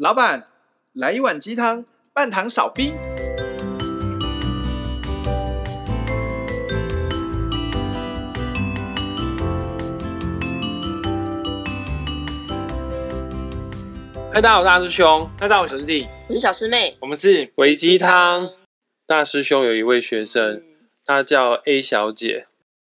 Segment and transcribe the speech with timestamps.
[0.00, 0.46] 老板，
[0.92, 2.96] 来一碗鸡汤，半糖少冰。
[14.32, 15.28] 嗨，大家好，大师兄。
[15.36, 16.96] 嗨，大家好，我是小师弟，我是小师妹。
[17.00, 18.52] 我们是微鸡汤。
[19.04, 20.62] 大师兄有一位学生，
[21.04, 22.46] 她叫 A 小姐。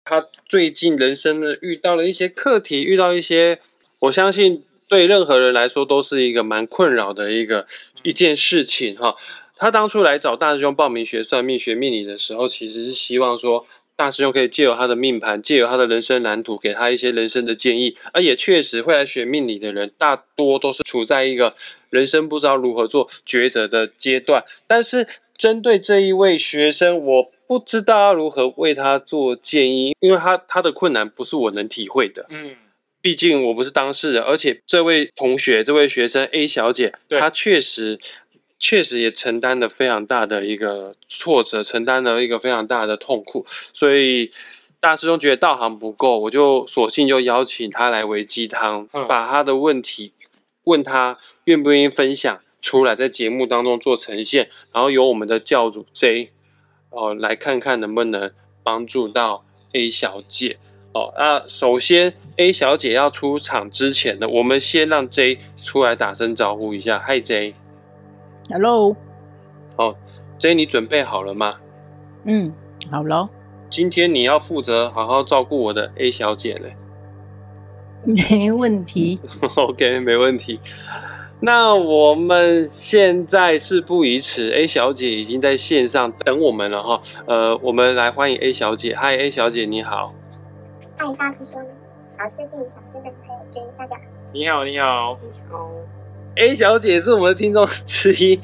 [0.03, 3.61] 她最近人生呢，遇到了一些课题，遇到一些，
[3.99, 7.65] 我相信对任何人来说都是一个蛮困扰的一个
[8.03, 9.15] 一件事情哈。
[9.55, 13.65] 他当初来找大师兄报名学算命、学命理的时候，其实是希望说。
[13.95, 17.93] 大师兄可以借由他的命盘，借由他的人生蓝图，给他一些人生的建议。
[18.13, 21.53] 而也确实会来学命理的人，大多都是处在一个
[21.89, 24.45] 人生不知道如何做抉择的阶段。
[24.65, 32.25] 但是针对这一位学生，我不知道要如何为他做建议，因为他他的困难不是我能体会的。
[32.29, 32.55] 嗯，
[33.01, 37.99] 毕竟我不是当事人，而且这位同学，这位学生 A 小姐，她确实。
[38.61, 44.29] 确实也承担了非常大的一个挫折，承担了一个非常大的痛苦，所以
[44.81, 50.11] 大师兄觉得道行不够，我就索性就邀请他来为鸡汤，把他的问题
[50.65, 56.31] 问他愿不愿意分享出来，在节目当中做呈现，然后由我们的教主 J
[56.89, 60.57] 哦来看看能不能帮助到 A 小姐
[60.93, 61.13] 哦。
[61.17, 67.53] 那首先 A 小姐要出场之前呢，我们先让 J 出来打声招呼一下，嗨 J。
[68.49, 68.95] Hello，
[69.75, 69.95] 哦
[70.37, 71.57] ，J，你准备好了吗？
[72.25, 72.53] 嗯，
[72.91, 73.29] 好了。
[73.69, 76.75] 今天你要负责好好照顾我的 A 小姐嘞。
[78.03, 79.19] 没问题。
[79.55, 80.59] OK，没问题。
[81.41, 87.01] 那我们现在事不宜迟，A 小姐已经在线上等我们了哈。
[87.27, 88.95] 呃，我们来欢迎 A 小姐。
[88.95, 90.13] 嗨，A 小姐，你好。
[90.99, 91.65] 欢迎大师兄、
[92.09, 94.01] 小师弟、小师妹还有 J，大家好。
[94.33, 95.71] 你好，你好，你好。
[96.35, 98.37] A 小姐是我们的听众之一。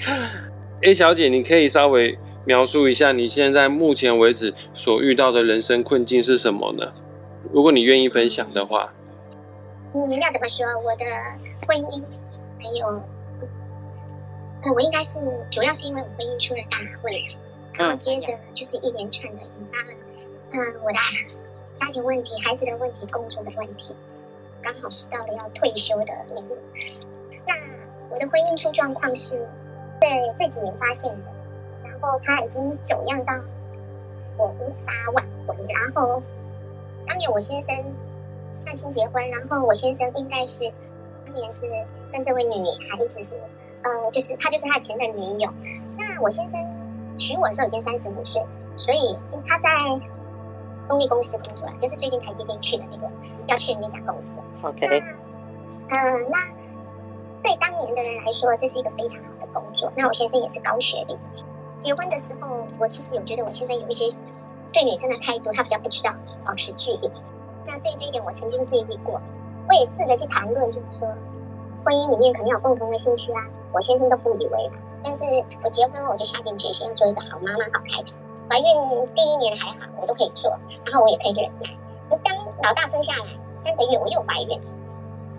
[0.81, 6.93] A 小姐，你可以稍微描述一下你现在目前为止所遇到的人生困境是什么呢？
[7.51, 8.93] 如果你愿意分享的话。
[9.93, 10.65] 你你要怎么说？
[10.81, 11.05] 我的
[11.67, 12.01] 婚姻
[12.57, 12.87] 还有，
[14.63, 15.19] 呃，我应该是
[15.51, 17.37] 主要是因为我婚姻出了大问题，
[17.73, 19.91] 然后接着就是一连串的引发了，
[20.53, 20.97] 嗯、呃，我的
[21.75, 23.95] 家庭问题、孩子的问题、工作的问题，
[24.61, 26.57] 刚好是到了要退休的年龄。
[27.45, 27.53] 那
[28.09, 29.37] 我的婚姻出状况是
[30.01, 31.31] 在这几年发现的，
[31.83, 33.33] 然后他已经走样到
[34.37, 35.55] 我无法挽回。
[35.73, 36.19] 然后
[37.05, 37.75] 当年我先生
[38.59, 40.71] 相亲结婚，然后我先生应该是
[41.25, 41.65] 当年是
[42.11, 42.55] 跟这位女
[42.89, 43.35] 孩子是，
[43.83, 45.49] 嗯，就是他就是他前任女友。
[45.97, 46.59] 那我先生
[47.17, 48.41] 娶我的时候已经三十五岁，
[48.77, 49.15] 所以
[49.45, 49.69] 他在
[50.87, 53.11] 动力公司工作，就是最近台积电去的那个
[53.47, 54.39] 要去的那家公司。
[54.63, 56.37] OK，那嗯，那。
[57.45, 59.93] 对当年的人来说，这是一个非常好的工作。
[59.95, 61.15] 那我先生也是高学历。
[61.77, 64.05] 结婚的时候，我其实有觉得我先生有一些
[64.73, 66.11] 对女生的态度，他比较不知道
[66.43, 67.11] 保持距离。
[67.67, 69.21] 那对这一点，我曾经介意过。
[69.69, 71.07] 我也试着去谈论，就是说
[71.85, 74.81] 婚姻里面可能有共同的兴趣啊，我先生都不以为然。
[75.03, 75.23] 但是
[75.63, 78.11] 我结婚了，我就下定决心要做一个好妈妈、好太太。
[78.49, 78.65] 怀孕
[79.15, 80.51] 第一年还好，我都可以做，
[80.85, 81.69] 然后我也可以忍耐。
[82.09, 83.25] 可是当老大生下来
[83.55, 84.59] 三个月，我又怀孕，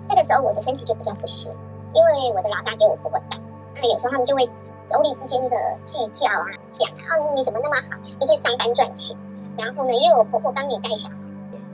[0.09, 1.55] 这个时候我的身体就比较不行。
[1.95, 3.39] 因为我的老大给我婆婆带，
[3.77, 4.45] 那有时候他们就会
[4.87, 9.17] 妯娌之间的计较啊，讲啊，你怎么那么好，你可以上班赚钱，
[9.57, 11.15] 然后呢，因为我婆婆帮你带小孩。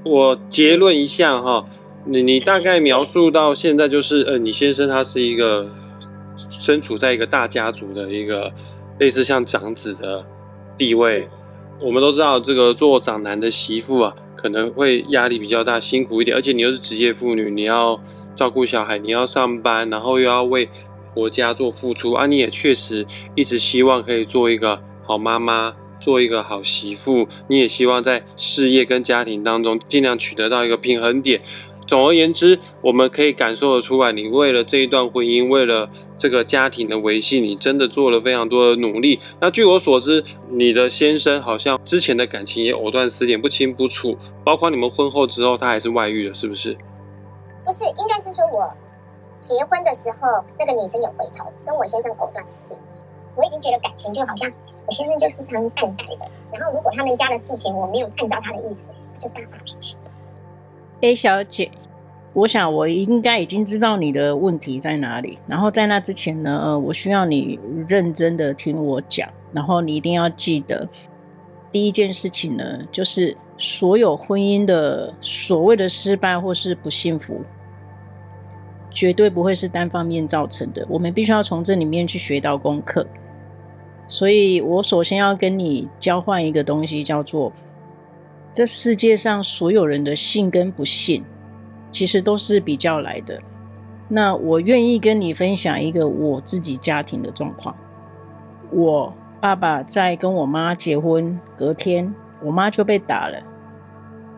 [0.05, 1.65] 我结论一下哈，
[2.05, 5.69] 你你大概描述到现在就是，呃，你先生他是一个
[6.51, 8.53] 身处在一个大家族的一个
[8.99, 10.25] 类似像长子的
[10.77, 11.29] 地位。
[11.81, 18.01] 我们都知道，这个做长男的媳妇啊，可能会压力比较大，辛苦一点，而且你又是职业妇女，你要。
[18.35, 20.67] 照顾小孩，你要上班，然后又要为
[21.13, 22.25] 国家做付出啊！
[22.25, 27.29] 你也确实一直希望可以做一个好妈妈，做一个好媳妇。
[27.49, 31.43] 你也希望在事业跟家庭当中尽量取得到一个平衡点。
[31.93, 39.21] 总而言之，我们可以感受得出来，你为了这一段婚姻，为了这个家庭的维系，你真的做了非常多的努力。
[39.39, 46.75] 那据我所知，你的先生好像之前的感情也藕断丝连，不清不楚，包括你们婚后之后，他还是外遇了，是不是？
[47.63, 48.73] 不是，应该是说我
[49.39, 52.81] 结婚的时候，那个女生有回头，跟我先生藕断丝连。
[53.37, 54.51] 我已经觉得感情就好像
[54.87, 59.99] 我先生就是常淡淡的，然后如果他们家的事情我没有按照他的意思，就大发脾气。
[61.03, 61.69] A 小姐，
[62.33, 65.39] 我想我应该已经知道你的问题在哪里。
[65.47, 67.59] 然后在那之前呢，呃，我需要你
[67.89, 70.89] 认真的听我讲，然后你一定要记得，
[71.71, 73.37] 第一件事情呢，就是。
[73.59, 77.43] 所有婚姻的所谓的失败或是不幸福，
[78.91, 80.85] 绝对不会是单方面造成的。
[80.89, 83.07] 我们必须要从这里面去学到功课。
[84.09, 87.53] 所以我首先要跟你交换一个东西，叫做
[88.53, 91.23] 这世界上所有人的信跟不信，
[91.93, 93.41] 其实都是比较来的。
[94.09, 97.77] 那我愿意跟你分享一个我自己家庭的状况。
[98.73, 102.13] 我爸爸在跟我妈结婚隔天，
[102.43, 103.39] 我妈就被打了。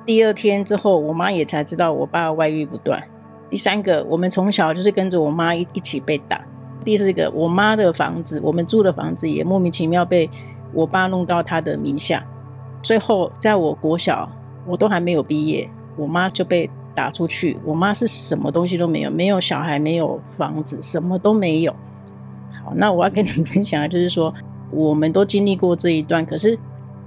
[0.04, 3.02] 第二天之后，我妈也才知道我爸外遇不断。
[3.48, 6.40] 第三个，我们从小就是跟着我妈一一起被打。
[6.84, 10.28] 第四个，我妈的房子，我们住的房子也莫名其妙被
[10.72, 12.24] 我爸弄到他的名下。
[12.82, 14.30] 最后，在我国小，
[14.66, 17.56] 我都还没有毕业，我妈就被打出去。
[17.64, 21.73] 我妈是什么东西都没有，没有小孩，没有房子，什么都没有。
[22.62, 24.32] 好，那我要跟你分享的就是说，
[24.70, 26.58] 我们都经历过这一段，可是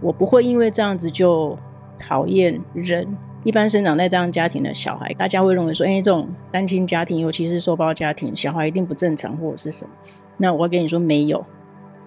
[0.01, 1.57] 我不会因为这样子就
[1.97, 3.07] 讨厌人。
[3.43, 9.91] 一般生长在这样家庭的小孩，大家会认为说，哎，这种单亲家庭，尤其是受包家庭，小孩一定不正常或者是什么。
[10.35, 11.45] 那我要跟你说，没有。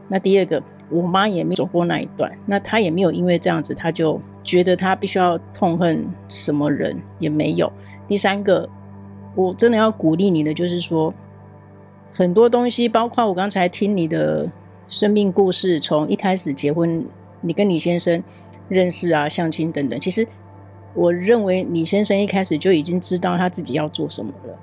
[0.09, 7.72] 那第二个，我妈也没走过那一段，那她也没有因为这样子，她就觉得她必须要痛恨什么人，也没有。
[8.08, 8.69] 第三个，
[9.34, 11.14] 我真的要鼓励你的，就是说，
[12.12, 14.46] 很多东西，包括我刚才听你的
[14.88, 17.06] 生命故事，从一开始结婚，
[17.40, 18.22] 你跟你先生
[18.69, 20.26] 认识啊、相亲等等，其实。
[20.93, 24.58] 我认为李先生一开始就已经知道他自己要做什么了，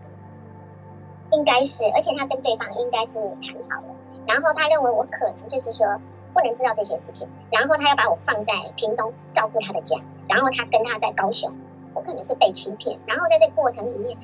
[1.32, 3.96] 应该是，而且他跟对方应该是谈好了，
[4.28, 5.88] 然后他认为我可能就是说
[6.34, 9.98] 不能知道这些事情，然后他要把我放在屏东照顾他的家，
[10.28, 11.52] 然后他跟他在高雄，
[11.94, 14.18] 我可能是被欺骗，然后在这过程里面，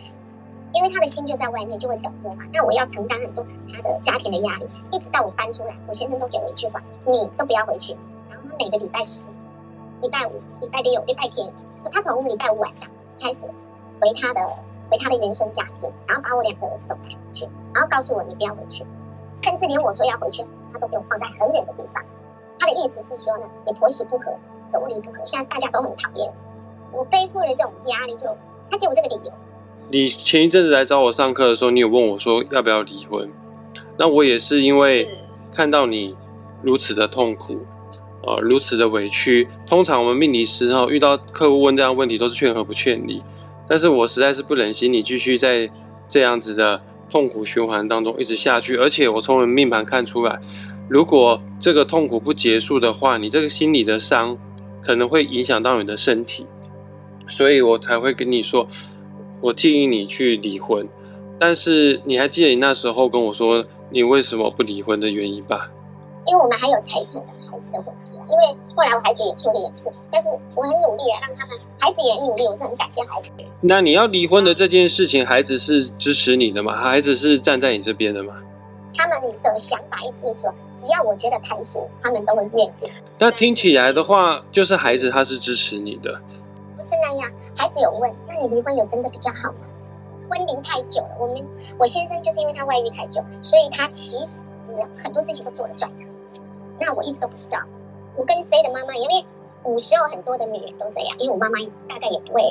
[0.73, 7.93] 因为他的心就在外面，就会等我嘛，那我要承担很多他的家庭的压力，一直到我搬出来，我先生都给我一句话，你都不要回去，
[8.29, 9.31] 然后他每个礼拜四、
[10.01, 11.51] 礼拜五、礼拜六、礼拜天。
[11.91, 12.87] 他从礼拜五晚上
[13.19, 13.45] 开始
[13.99, 14.39] 回他的
[14.89, 18.85] 回他的原生家庭，然后把我两个儿子都带回去，然后告诉我你不要回去，
[19.33, 22.03] 甚至连我说要回去，他都给我放在很远的地方。
[22.59, 24.25] 他的意思是说呢，你婆媳不和，
[24.71, 26.33] 妯娌不和，现在大家都很讨厌
[26.91, 28.37] 我，背负了这种压力就，就
[28.69, 29.31] 他给我这个理由。
[29.91, 33.31] 你前一阵子来找我上课的时候，你有问我说要不要离婚？
[33.97, 35.07] 那我也是因为
[35.51, 36.15] 看到你
[36.61, 37.55] 如此的痛苦。
[38.25, 39.45] 呃，如此的委屈。
[39.65, 43.21] 通常我们命理师哈遇到客户问这样问题，都是劝和不劝离。
[43.67, 45.69] 但是我实在是不忍心你继续在
[46.07, 46.81] 这样子的
[47.13, 48.75] 痛苦循环当中一直下去。
[48.75, 50.41] 而且我从你命盘看出来，
[50.89, 54.35] 如果这个痛苦不结束的话，你这个心理的伤
[54.81, 56.47] 可能会影响到你的身体。
[57.27, 58.67] 所以我才会跟你说，
[59.41, 60.89] 我建议你去离婚。
[61.37, 65.69] 但是你还记得你那时候跟我说你为什么不离婚的原因吧？
[66.25, 73.29] 因为我们还有财产的孩子的问题，因为后来我孩子也出了也是，但是我很努力的，让他们孩子也很努力，我是很感谢孩子。
[73.61, 76.75] 那你要离婚的这件事情，孩子是支持你的吗？
[76.75, 78.33] 孩子是站在你这边的吗？
[78.95, 82.91] 他们的想法意思是说，只要我觉得开心，他们都会愿意。
[83.17, 86.11] 那听起来的话，就是孩子他是支持你的。
[86.75, 89.67] 不是那样，孩子有问，那你离婚有真的比较好吗？
[90.29, 91.35] 婚龄太久了，我们
[91.77, 94.43] 我先生就是因为他外遇太久，所以他其实
[95.03, 96.07] 很多事情都做了转移。
[96.79, 97.59] 那我一直都不知道，
[98.15, 99.25] 我跟 J 的妈妈，因为
[99.61, 102.41] 古时候很多的女人都这样，因为我妈妈大概也不会，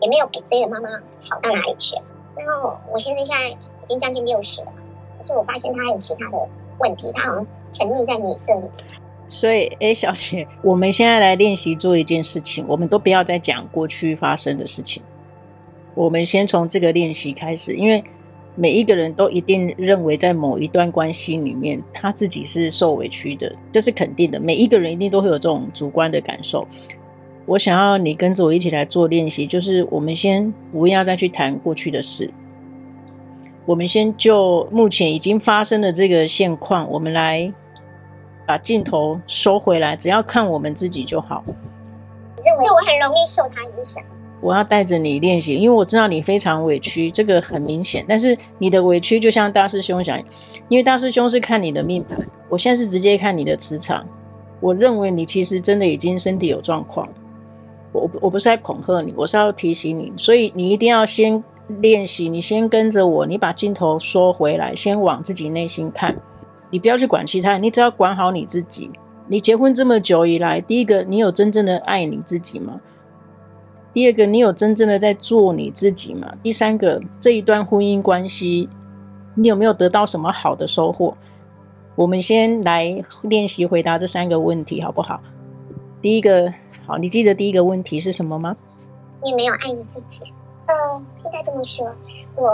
[0.00, 0.88] 也没有比 J 的妈妈
[1.18, 1.96] 好到哪里去。
[2.36, 4.72] 然后我先生现在已经将近六十了，
[5.16, 6.38] 可是我发现他有其他的
[6.78, 8.66] 问题，他好像沉溺在女色里。
[9.26, 15.02] 所以，A 小姐，我们现在来练习做一件事情，我们都不要再讲过去发生的事情，
[15.94, 18.04] 我们先从这个练习开始，因为。
[18.60, 24.40] 每一个人都一定认为，在某一段关系里面，他自己是受委屈的，这是肯定的。
[24.40, 26.66] 每一个人一定都会有这种主观的感受。
[27.46, 32.28] 我想要你跟着我一起来做练习，就是我们先不要再去谈过去的事，
[33.64, 37.52] 我们先就目前已经发生的这个现况，我们来
[38.44, 41.44] 把镜头收回来，只要看我们自己就好。
[42.56, 44.02] 所以我很容易受他影响。
[44.40, 48.04] 我要带着你练习，因为我知道你非常委屈，这个很明显。
[48.08, 50.18] 但是你的委屈就像大师兄讲，
[50.68, 52.18] 因为大师兄是看你的命盘，
[52.48, 54.06] 我现在是直接看你的磁场。
[54.60, 57.08] 我认为你其实真的已经身体有状况。
[57.92, 61.42] 我我不是在恐吓你，我是要提醒你，所以你一定要先
[61.80, 66.16] 练习，你先跟着我，你把镜头缩回来，先往自己内心看，
[66.70, 68.90] 你不要去管其他人，你只要管好你自己。
[69.26, 72.80] 你结婚这么久以来，第一个，你有真正的爱你自己吗？
[73.92, 76.32] 第二个，你有真正的在做你自己吗？
[76.42, 78.68] 第三个，这一段婚姻关系，
[79.34, 81.14] 你有没有得到什么好的收获？
[81.96, 85.20] 我们先来练习回答这三个问题，好不好？
[86.00, 86.52] 第一个，
[86.86, 88.56] 好，你记得第一个问题是什么吗？
[89.24, 90.32] 你没有爱你自己。
[90.66, 90.74] 呃，
[91.24, 91.90] 应该这么说，
[92.36, 92.46] 我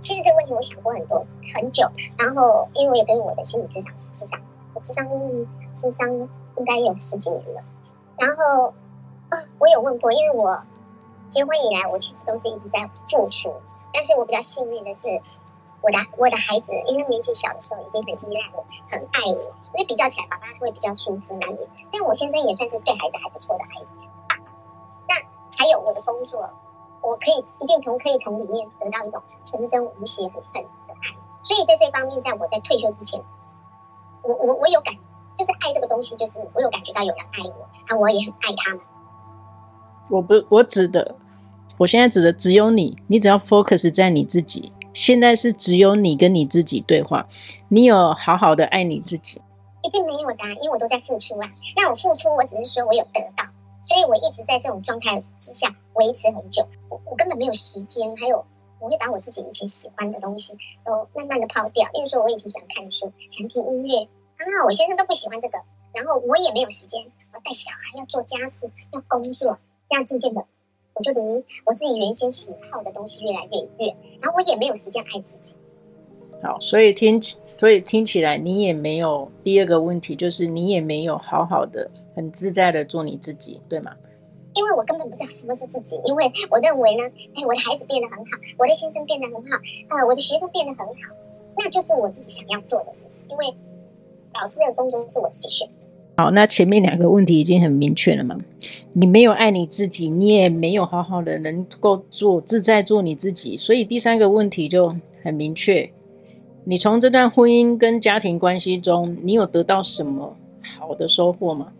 [0.00, 1.88] 其实这个问题我想过很多很久，
[2.18, 4.40] 然后因为我也跟我的心理咨商师咨商，
[4.74, 5.06] 我咨商
[5.72, 6.12] 咨商
[6.58, 7.62] 应该有十几年了，
[8.18, 8.74] 然后，
[9.58, 10.64] 我有问过，因为我
[11.28, 13.54] 结婚以来，我其实都是一直在付出，
[13.92, 15.08] 但是我比较幸运的是，
[15.80, 23.84] 我的我的孩子，因为年纪小的时候一定很依赖我，很爱我，因为比较起来，爸爸是会比较舒服难免，所以我先生也算是对孩子还不错的爱
[24.28, 24.52] 爸爸。
[25.08, 25.14] 那
[25.56, 26.48] 还有我的工作。
[27.06, 33.22] 我可以一定从可以从里面得到一种纯真无邪、很恨的爱，所以在这方面，在我在退休之前，
[34.22, 34.94] 我我我有感，
[35.36, 38.80] 就是爱这个东西，就是我有感觉到有人爱我，啊，我也很爱他们。
[40.10, 41.16] 我不，我指的，
[41.78, 47.26] 我现在指的只有你，你只要 focus 在你自己，现在是只有你跟你自己对话，
[47.68, 49.40] 你有好好的爱你自己？
[49.82, 51.50] 一定没有的，因为我都在付出啊。
[51.76, 53.44] 那我付出，我只是说我有得到。
[53.86, 58.42] 所以我一直在这种状态之下维持很久，我我根本没有时间，还有
[58.80, 61.86] 我会把我自己以前喜欢的东西都慢慢的抛掉。
[61.92, 64.08] 例如说，我以前喜欢看书，喜欢听音乐，
[64.38, 65.58] 刚好我先生都不喜欢这个，
[65.92, 69.58] 然后我也没有时间，我带小孩要做家事，要工作，
[69.88, 70.44] 这样渐渐的
[70.94, 71.20] 我就离
[71.64, 75.56] 我自己原先喜好的东西越来越远，然后我也没有时间爱自己。
[76.42, 81.90] 好，所以听所以听起来你也没有第二个问题，就是你也没有好好的。
[82.14, 83.90] 很自在的做你自己，对吗？
[84.54, 87.02] 因为我根本不知道什么是自己，因为我认为呢，
[87.34, 89.58] 哎，我的孩子变得很好，我的先生变得很好，
[89.90, 90.92] 呃，我的学生变得很好，
[91.56, 93.26] 那就是我自己想要做的事情。
[93.28, 93.46] 因为
[94.34, 95.83] 老师这个工作是我自己选的。
[96.16, 98.38] 好，那前面两个问题已经很明确了嘛？
[98.92, 104.94] 你没有爱你自己，你也没有好好的能够做自在做你自己，所以第三个问题就
[105.24, 105.90] 很明确。
[106.64, 110.36] 你从这段婚姻跟家庭关系中，你有得到什么
[110.78, 111.72] 好的收获吗？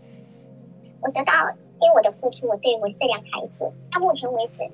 [1.00, 1.32] 我得到，
[1.80, 4.64] 因为我的付出，我对我这两个孩子到目前为止，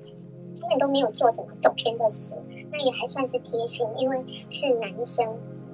[0.59, 2.35] 他们都没有做什么走偏的事，
[2.71, 3.87] 那也还算是贴心。
[3.95, 4.17] 因为
[4.49, 5.27] 是男生，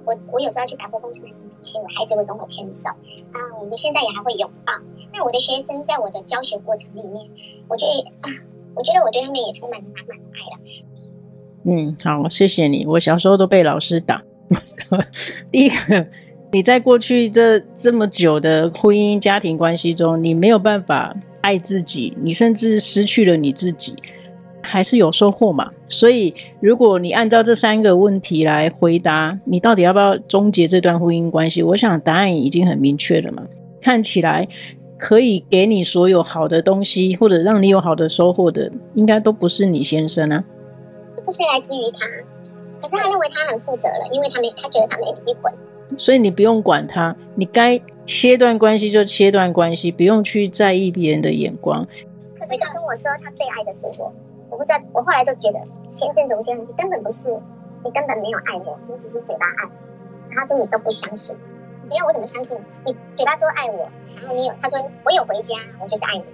[0.08, 4.72] 我我有时候要去百货公司买什么东西，我孩子会跟我牵手啊，我们现在也还会拥抱。
[5.12, 7.16] 那我的学生在我的教学过程里面，
[7.68, 8.28] 我觉得啊，
[8.74, 10.60] 我觉得我对他们也充满了满满的爱了。
[11.64, 12.86] 嗯，好，谢谢你。
[12.86, 14.22] 我小时候都被老师打。
[15.52, 16.06] 第一个。
[16.50, 23.94] 你在过去这这么久的婚姻家庭关系中，你没有办法爱自己，你甚至失去了你自己，
[24.68, 25.70] 还是有收获嘛？
[25.88, 31.62] 所以，如果你按照这三个问题来回答，你到底要不要终结这段婚姻关系？
[31.62, 33.42] 我想答案已经很明确了嘛。
[33.80, 34.46] 看起来
[34.98, 40.44] 可以给你所有好的东西，或者让你有好的收获的，应该都不是你先生啊。
[41.24, 42.06] 不是来自于他，
[42.80, 45.52] 可是他认为他很负责了，因为他没，他觉得他没离婚。
[45.96, 51.86] 所以你不用管他，你该切断关系就切断关系，不用去在意别人的眼光。
[52.38, 54.12] 可是他跟我说他最爱的是我，
[54.58, 55.60] 我不知道，我后来都觉得
[55.94, 57.30] 前阵子我觉得你根本不是，
[57.84, 59.70] 你根本没有爱我，你只是嘴巴爱。
[60.34, 61.38] 他说你都不相信，
[61.88, 62.58] 你要我怎么相信？
[62.84, 66.24] 你嘴巴说爱我，然后你有他说我有回家，我就是爱你，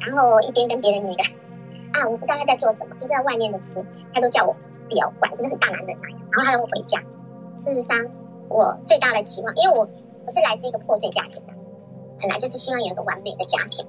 [0.00, 1.22] 然后一边跟别的女的
[1.92, 3.76] 啊，我不知道他在做什么，就是在外面的事，
[4.12, 4.52] 他都叫我
[4.90, 6.98] 不要管，就是很大男人那样，然后他让我回家。
[7.54, 7.96] 事实上。
[8.46, 11.52] 我最大的期望，因为我我是来自一个破碎家庭的，
[12.20, 13.84] 本来就是希望有一个完美的家庭，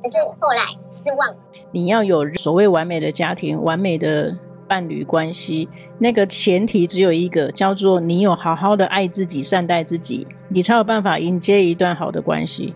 [0.00, 1.36] 只是后来失望。
[1.70, 4.36] 你要有所谓完美的家庭、完美的
[4.66, 12.74] 伴侣关系，那个前提只有一个，叫做你有好好的爱自己、善待自己，你才有办法迎接一段好的关系。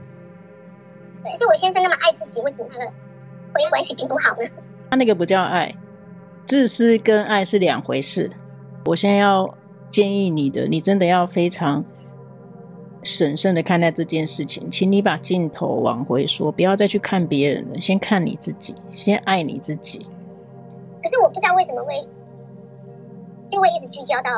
[1.23, 4.62] 可是我先生那么爱自己，为什么他的婚姻关系并不好呢？
[4.91, 5.75] 他那个不叫爱，
[6.47, 8.31] 自私跟爱是两回事。
[8.85, 9.52] 我现在要。
[9.93, 11.85] 建议你的，你真的要非常
[13.03, 20.07] 审慎的看待这件事情，请你把镜头往回说，不要再去看别人了，先看你自己，先爱你自己。
[21.03, 21.95] 可是我不知道为什么会
[23.49, 24.31] 就会一直聚焦到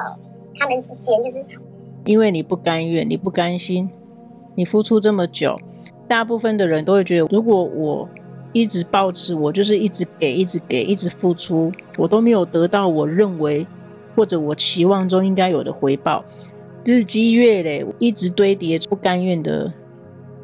[0.59, 1.45] 他们之间，就是
[2.07, 3.91] 因为你不甘愿，你不甘心，
[4.55, 5.61] 你付出这么久，
[6.09, 8.09] 大部分的人都会觉得，如果我
[8.53, 13.67] 一直抱持，我就是一直给，一直给，一直付出，我都没有得到我认为。
[14.17, 16.25] 或者我期望中应该有的回报，
[16.85, 19.73] 日积月累，一直堆叠不甘愿的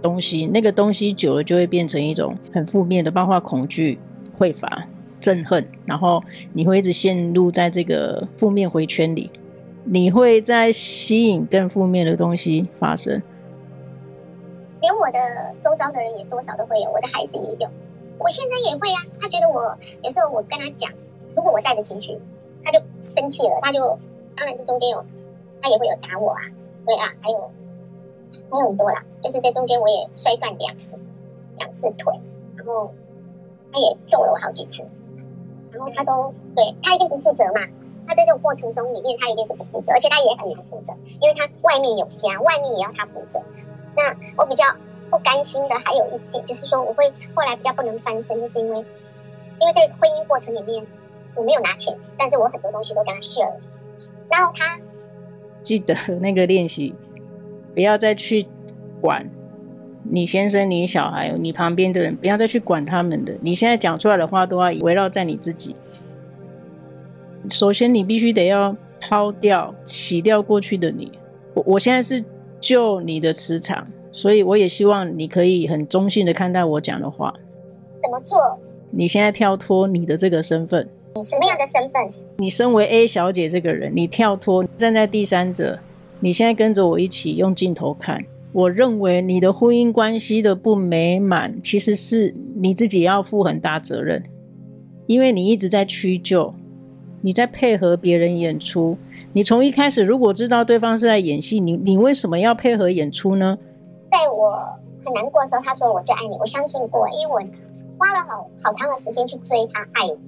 [0.03, 3.99] 东西，那个东西久了就会变成一种很负面的，包括恐惧、
[4.39, 4.87] 匮乏、
[5.21, 9.31] 憎恨，然后你会一直陷入在这个负面回圈里，
[9.85, 13.23] 你会在吸引更负面的东西发生。
[14.81, 15.19] 连我的
[15.61, 17.71] 周遭的人也多少都会有，我的孩子也有，
[18.19, 19.05] 我先生也会啊。
[19.21, 20.91] 他觉得我有时候我跟他讲，
[21.37, 22.19] 如果我带着情绪。
[22.63, 23.81] 他就生气了，他就
[24.37, 25.03] 当然这中间有，
[25.63, 26.41] 他也会有打我啊，
[26.87, 27.51] 对啊，还有
[28.51, 30.99] 还有很多啦，就是在中间我也摔断两次，
[31.57, 32.13] 两次腿，
[32.57, 32.91] 然后
[33.73, 34.83] 他也揍了我好几次，
[35.73, 37.61] 然后他都对他一定不负责嘛。
[38.07, 43.41] 他在这种过程中里面，他一定是不负责，而且他也很难负责，因为他外面有家，外面也要他负责。
[43.97, 44.65] 那我比较
[45.11, 48.79] 不甘心的还有一点，就是说我会后来比较不能翻身，就是因为
[49.59, 50.85] 因为这个婚姻过程里面
[51.37, 53.53] 我没有拿钱，但是我很多东西都跟他 share。
[54.31, 54.79] 然后他
[55.63, 56.95] 记得那个练习，
[57.75, 58.47] 不要再去
[59.01, 59.29] 管。
[60.03, 63.37] 你先生、你小孩、你旁边的人，不要再去管他们的。
[63.43, 65.77] 你现在讲出来的话，都要围绕在你自己。
[67.51, 71.13] 首先，你必须得要抛掉、洗掉过去的你。
[71.55, 72.25] 我我现在是
[72.61, 77.33] 救你的磁场，所以我也希望你可以很中性的看待我讲的话。
[78.03, 78.39] 怎么做？
[78.91, 80.89] 你现在跳脱你的这个身份。
[81.15, 82.13] 你什么样的身份？
[82.39, 85.79] 你身为 A 小姐这个人，你跳脱，站在第三者。
[86.21, 88.23] 你现在跟着我一起用镜头看。
[88.53, 94.23] 我认为你的婚姻关系的不美满，其实是你自己要负很大责任，
[95.07, 96.53] 因为你一直在屈就，
[97.21, 98.97] 你在配合别人演出。
[99.33, 103.57] 你从一开始如果知道对方是在演戏，你你为什么要配合演出呢？
[104.11, 104.57] 在我
[105.05, 107.41] 很难过的时候，他说我最爱你，我相信过，因为我
[107.99, 110.19] 花了好好长的时间去追他，爱我。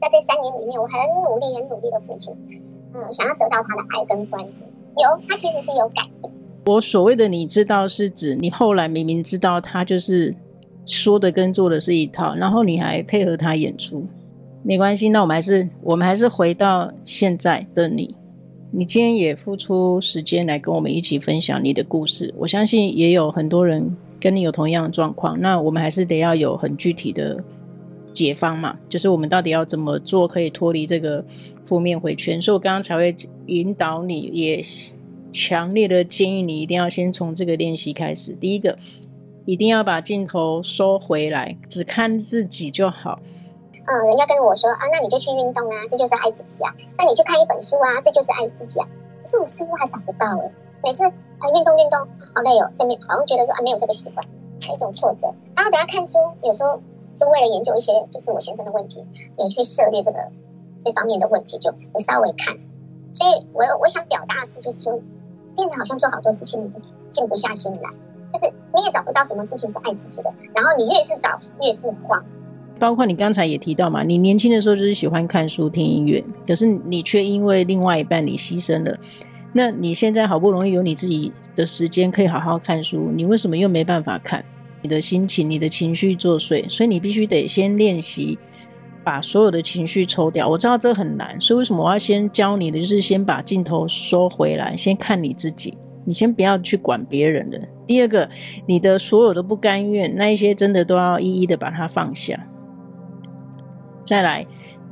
[0.00, 2.36] 在这三年里面，我很努力，很努力的付出，
[2.92, 4.50] 嗯，想要得到他的爱跟关注。
[4.96, 6.32] 有，他其实是有改变。
[6.66, 10.34] 我所谓的你知道，是指你后来明明知道他就是
[10.86, 14.06] 说的跟做的是一套，然后你还配合他演出，
[14.62, 15.08] 没关系。
[15.08, 18.14] 那我们还是我们还是回到现在的你，
[18.70, 22.32] 你今天也付出时间来跟我们一起分享你的故事。
[22.36, 25.38] 我相信也有很多人跟你有同样的状况。
[25.38, 27.42] 那我们还是得要有很具体的
[28.14, 31.22] 解方嘛，就是我们到底要怎么做可以脱离这个
[31.66, 32.40] 负面回圈。
[32.40, 33.14] 所以我刚刚才会
[33.48, 34.64] 引导你也。
[35.36, 38.32] 强烈的建议你一定要先从这个练习开始。
[38.34, 38.78] 第一个，
[39.44, 43.18] 一定要把镜头收回来，只看自己就好。
[43.84, 46.72] 嗯，人家跟我说啊，那你就去运动啊，这就是爱自己啊。
[46.96, 48.86] 那你去看一本书啊，这就是爱自己啊。
[49.18, 50.52] 可是我似乎还找不到哎。
[50.84, 54.24] 每次啊运动运动好累哦，这边好像觉得说啊没有这个习惯，
[54.62, 55.26] 还有一种挫折。
[55.56, 56.80] 然后等下看书，有时候
[57.18, 59.06] 就为了研究一些就是我先生的问题，
[59.38, 60.18] 有去涉猎这个
[60.84, 62.54] 这方面的问题，就有稍微看。
[63.12, 65.00] 所以我我想表达的是，就是说。
[65.56, 67.88] 变得好像做好多事情你都静不下心来，
[68.32, 71.28] 就是你也找不到什么事情是爱自己的，然后你越是找
[71.60, 72.20] 越是慌。
[72.76, 78.98] 包括你刚才也提到嘛，你年轻的时候就是喜欢看书听音乐，可是你却因为另外一半你牺牲了。
[79.52, 84.44] 那你现在好不容易有你自己的时间可以好好看书，你为什么又没办法看？
[84.84, 88.38] 你的心情、你的情绪作祟，所以你必须得先练习。
[89.02, 97.60] 把所有的情绪抽掉，我知道这很难，所以为什么我要先教你的，就是先把镜头收回来，先看你自己，你先不要去管别人的。
[97.86, 98.26] 第二个，
[98.66, 102.46] 你的所有的不甘愿，那一些真的都要一一的把它放下。
[104.06, 104.46] 再来，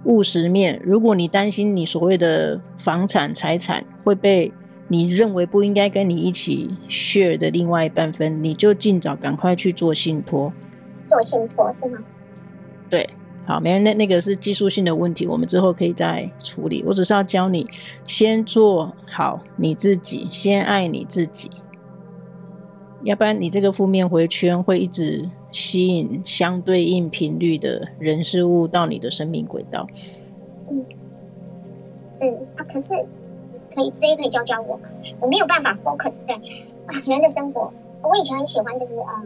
[0.05, 4.52] 务实面，如果你担心你所谓的房产财产会被
[4.92, 10.52] 你认为不应该跟你一起 share 的另外一半分，你就尽早赶快去做信托。
[11.07, 11.98] 做信托是吗？
[12.90, 13.09] 对。
[13.44, 16.85] 好，没那那个是技术性的问题，我们之后可以再处理。
[16.87, 17.66] 我只是要教你
[18.07, 21.50] 先做好你自己，先爱你自己，
[23.02, 29.88] 要不然你这个负面回圈会一直吸引相对应频率的人事物到你的生命轨道。
[30.70, 30.87] 嗯，
[32.12, 32.94] 是啊，可是
[33.74, 34.88] 可以这些可以教教我吗？
[35.20, 37.72] 我没有办法 focus 在啊人的生活。
[38.02, 39.22] 我以前很喜欢，就是啊，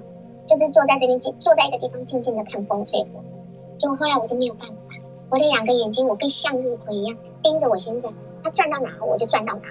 [0.47, 3.25] 就是坐在这边静，坐在一个地方静静的看风吹过。
[3.79, 4.75] 结果后来我就没有办法，
[5.31, 8.13] 我的两个眼睛，我跟向日葵一样盯着我先生，
[8.43, 9.63] 他转到哪我就转到哪。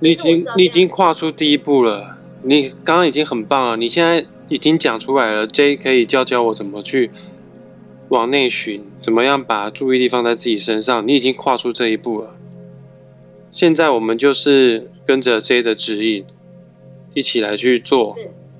[0.00, 5.46] 你已经你已经跨出第一步了，你刚刚已经很棒了，你现在已经讲出来了。
[5.46, 7.10] J 可以教教我怎么去
[8.08, 11.06] 往内寻，怎么样把注意力放在自己身上。
[11.06, 12.34] 你已经跨出这一步了，
[13.52, 16.24] 现在我们就是跟着 J 的指引，
[17.14, 18.12] 一起来去做，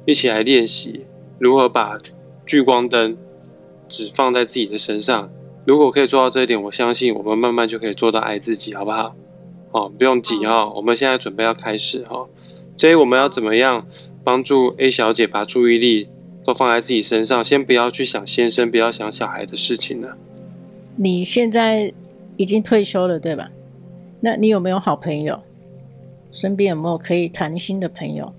[0.06, 1.06] 一起来练习
[1.40, 1.98] 如何把
[2.46, 3.16] 聚光灯。
[3.88, 5.30] 只放在自己的身上。
[5.66, 9.14] 如果可以做到这一点，我相信我们慢慢就可以做到爱自己，好不好？
[9.72, 12.26] 哦，不用急哈、哦，我们现在准备要开始哈。
[12.78, 13.86] 所以我们要怎么样
[14.24, 16.08] 帮助 A 小姐把注意力
[16.42, 17.44] 都放在自己身上？
[17.44, 20.08] 先不要去想先生，不要想小孩的事情呢？
[20.96, 21.92] 你现在
[22.38, 23.50] 已经退休了，对吧？
[24.24, 25.36] 那你有没有好朋友？
[26.30, 28.32] 身边有没有可以谈心的朋友？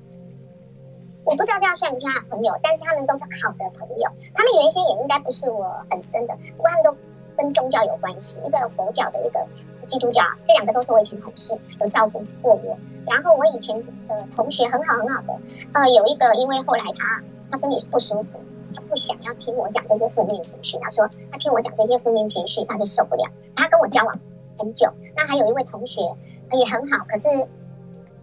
[1.26, 4.10] 我不知道这样算不算朋友，但是他们都是好的朋友。
[4.34, 6.96] 他们原先也应该不是我很深的，不过他们都
[7.36, 9.46] 跟宗教有关系，一个佛教的，一个
[9.86, 12.78] 基督教，这两个都是我以前同事，有照顾过我。
[13.06, 15.38] 然后我以前的同学很好很好的，
[15.74, 17.20] 呃，有一个因为后来他
[17.52, 18.40] 他身体不舒服，
[18.74, 20.78] 他不想要听我讲这些负面情绪。
[20.80, 23.24] 他说他听我讲这些负面情绪，他就受不了。
[23.54, 24.20] 他跟我交往
[24.58, 27.28] 很久，那还有一位同学也很好，可是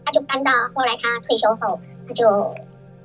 [0.05, 2.27] 他就搬到后来他退休后，他就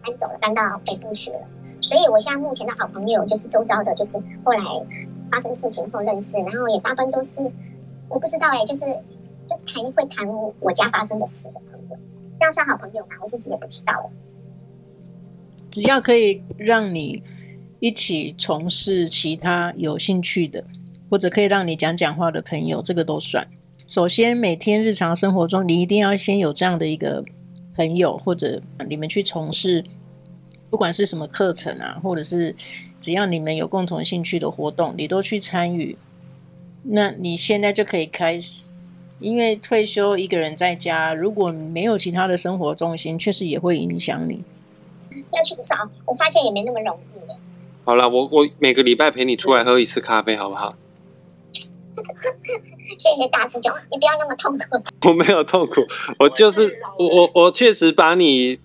[0.03, 1.39] 搬走了，搬到北部去了。
[1.81, 4.59] 所以我现在目前的好朋友就是周遭的，就是后来
[5.31, 7.41] 发生事情后认识，然后也大部分都是
[8.07, 8.85] 我不知道哎、欸，就是
[9.47, 10.27] 就谈会谈
[10.59, 11.97] 我家发生的事的朋友，
[12.39, 13.15] 这样算好朋友吗？
[13.21, 13.93] 我自己也不知道。
[15.71, 17.21] 只要可以让你
[17.79, 20.63] 一起从事其他有兴趣的，
[21.15, 23.47] 或者可以让你讲讲话的朋友，这个都算。
[23.87, 27.23] 首先，每天日常生活中，你一定要先有这样的一个
[27.73, 29.81] 朋友，或者你们去从事，
[30.69, 32.53] 不管是什么课程啊，或者是
[32.99, 35.97] 只要你们有共同兴趣的活动，你都去参与。
[36.83, 38.65] 那你现在就可以开始，
[39.19, 44.43] 因为退休一个人在家，如果没有其他的生活重心，确实也会影响你。
[45.11, 47.31] 要去找，我发现也没那么容易。
[47.85, 50.75] 好了，我我每个礼拜陪你出来喝一次咖啡，好不好？
[52.97, 54.63] 谢谢大师兄，你不要那么痛苦。
[55.09, 55.81] 我没有痛苦，
[56.19, 56.61] 我就是
[56.97, 58.59] 我我我确实把你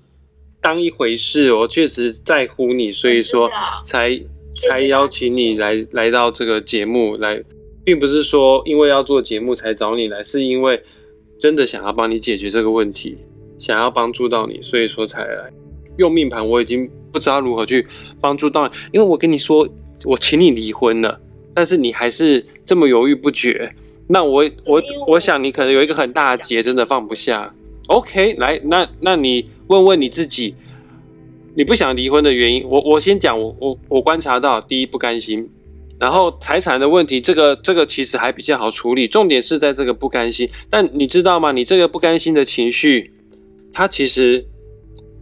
[0.61, 3.50] 当一回事，我确实在乎你，所以说
[3.85, 4.20] 才
[4.55, 7.42] 才邀请你来来到这个节目来，
[7.85, 10.83] 并不是说因为要做节目才找你来，是因为
[11.38, 13.18] 真的想要帮你解决这个问题，
[13.59, 15.53] 想要帮助到你，所以说才来。
[15.98, 17.87] 用命盘，我已经不知道如何去
[18.22, 19.68] 帮助到你，因为我跟你说，
[20.05, 21.20] 我请你离婚了，
[21.61, 23.70] 但是你还是这么犹豫不决。
[24.07, 27.55] 那我我我想你可能有一个很大的结，真的放不下。
[27.88, 30.55] OK，来，那那你问问你自己，
[31.55, 32.66] 你不想离婚的原因？
[32.66, 35.46] 我我先讲，我我我观察到，第一不甘心，
[35.99, 40.49] 然后财产的问题，这个这个其实还比较好处理，重点是在这个不甘心。
[40.70, 41.53] 但你知道吗？
[41.53, 43.12] 你这个不甘心的情绪，
[43.70, 44.46] 它其实。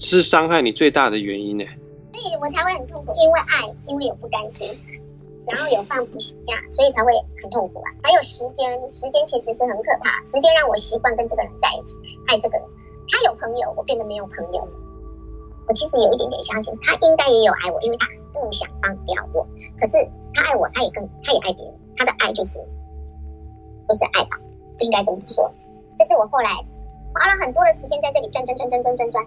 [0.00, 1.64] 是伤害你最大的原因呢，
[2.12, 4.68] 所以我才会很痛苦，因为爱，因为有不甘心，
[5.48, 6.36] 然后有放不下，
[6.70, 7.10] 所以才会
[7.42, 7.88] 很痛苦啊。
[8.02, 12.66] 还有时间，时间其实是很可怕，时间让我习惯跟这个人在一起，爱这个人。
[13.08, 14.68] 他有朋友，我变得没有朋友。
[15.66, 19.46] 我其实有一点点相信，他应该也有爱我，因为他不想放掉我。
[19.80, 19.96] 可是
[20.34, 21.74] 他爱我，他也更，他也爱别人。
[21.96, 22.58] 他的爱就是
[23.86, 24.38] 不是爱吧？
[24.80, 25.50] 应该这么说。
[25.96, 26.50] 这是我后来
[27.14, 29.24] 花了很多的时间在这里转转转转转转转。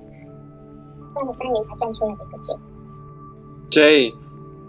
[1.14, 2.62] 转了三年才转出来的一个结果。
[3.70, 4.14] J，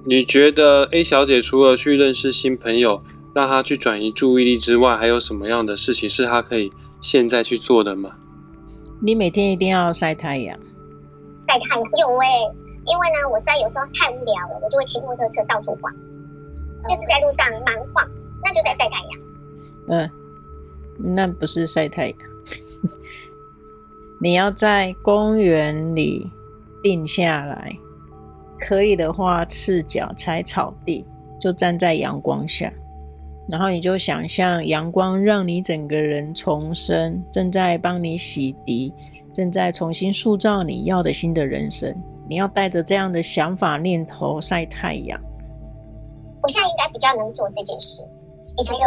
[0.05, 3.01] 你觉得 A 小姐除了去认识新朋友，
[3.35, 8.17] 让她去转移注意力之外，还有什么样的事情是她可以现在去做的吗？
[9.01, 10.59] 你每天一定要晒太阳。
[11.41, 12.55] 晒太阳有哎、欸，
[12.87, 15.93] 因为呢，我实在有时候太无聊了，我就会骑摩托车到处晃，
[16.89, 18.09] 就是在路上盲晃，
[18.43, 19.21] 那就在晒太阳。
[19.89, 20.11] 嗯、呃，
[20.99, 22.19] 那不是晒太阳。
[24.21, 26.31] 你要在公园里
[26.83, 27.77] 定下来，
[28.65, 31.05] 可以的话，赤脚踩草地，
[31.41, 32.73] 就站在阳光下，
[33.49, 38.93] 然后你就想象阳光让你整个人重生，正在帮你洗涤，
[39.33, 41.93] 正在重新塑造你要的新的人生。
[42.29, 45.21] 你要带着这样的想法念头晒太阳。
[46.41, 48.01] 我现在应该比较能做这件事，
[48.57, 48.83] 以前有。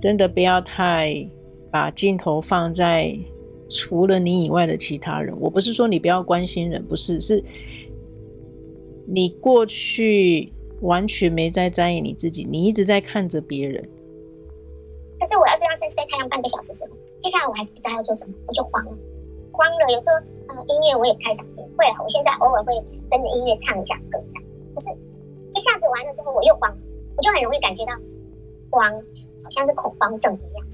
[0.00, 1.26] 真的不要太
[1.72, 3.12] 把镜头放在。
[3.70, 7.42] 除了你以外的其他人，我不是说你不要关心人，不是，是
[9.06, 13.82] 你过去完全没在在意你自己，你一直在看着别人。
[15.20, 18.92] 可是我要这样晒晒太阳半个小时之后，接下来我还是不知道要做什么，我就慌了，
[19.52, 19.92] 慌了。
[19.92, 20.16] 有时候，
[20.48, 22.74] 呃，音乐我也不太想听，会啊，我现在偶尔会
[23.10, 24.18] 跟着音乐唱一下歌，
[24.74, 24.90] 可是
[25.54, 26.76] 一下子完了之后我又慌，
[27.16, 27.92] 我就很容易感觉到
[28.70, 28.92] 慌，
[29.42, 30.66] 好像是恐慌症一样。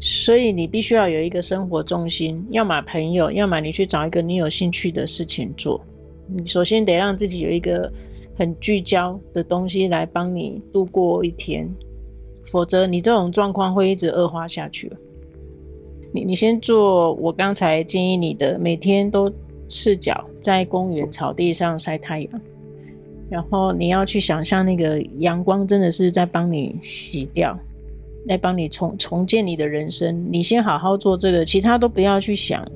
[0.00, 5.80] 所以你必须要有一个生活重心，要么朋友，要么你去找一个你有兴趣的事情做。
[6.26, 7.90] 你首先得让自己有一个
[8.36, 11.68] 很聚焦的东西来帮你度过一天，
[12.50, 14.90] 否则你这种状况会一直恶化下去。
[16.12, 19.32] 你你先做我刚才建议你的，每天都
[19.68, 22.40] 赤脚在公园草地上晒太阳，
[23.28, 27.58] 然后你要去想象那个阳光真的是在帮你洗掉。
[28.26, 32.66] 来帮你重重建你的人生，你先好好做这个，其他都不要去想。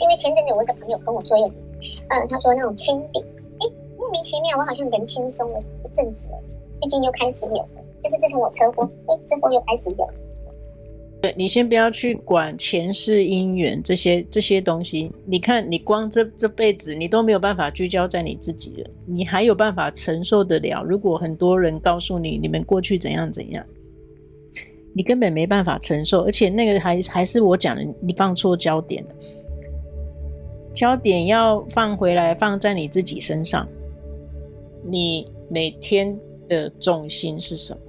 [0.00, 1.64] 因为前阵子我一个朋友跟我说一什么，
[2.08, 3.24] 嗯，他说那种清点，
[3.60, 3.66] 哎，
[3.98, 6.28] 莫名其妙，我好像人轻松了一阵子，
[6.80, 7.68] 最近又开始有了，
[8.00, 10.08] 就是自从我车祸，哎，之后又开始有。
[11.20, 20.82] 对，你先不要去管前世姻缘这些这些东西，你看你光这这辈子你都没有办法聚焦在你自己了，你还有办法承受得了？
[20.82, 23.64] 如果很多人告诉你你们过去怎样怎样。
[24.94, 29.10] 你根本没办法承受，而且那个还还是我讲的，你放错焦点了。
[30.74, 33.66] 焦点要放回来，放在你自己身上。
[34.84, 37.80] 你每天的重心是什么？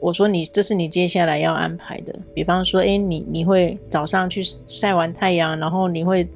[0.00, 2.14] 我说你，这是你接下来要安排的。
[2.34, 6.28] 比方说，诶，你你会早上去晒完太阳，然后你会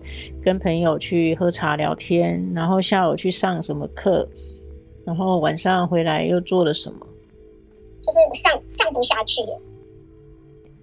[0.43, 4.27] 跟朋友去喝茶聊天，然后下午去上什么课，
[5.05, 7.07] 然后晚上回来又做了什么？
[8.03, 9.43] 就是上上不下去。